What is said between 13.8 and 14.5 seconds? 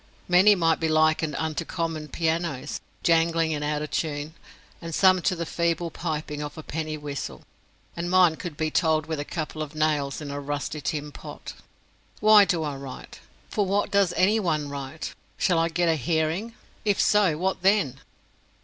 does any